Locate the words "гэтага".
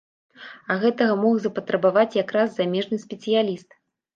0.83-1.17